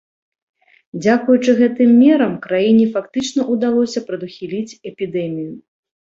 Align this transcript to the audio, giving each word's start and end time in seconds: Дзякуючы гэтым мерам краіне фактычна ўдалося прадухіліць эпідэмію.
Дзякуючы 1.01 1.51
гэтым 1.59 1.91
мерам 2.03 2.31
краіне 2.45 2.85
фактычна 2.95 3.45
ўдалося 3.55 4.03
прадухіліць 4.07 4.77
эпідэмію. 4.93 5.53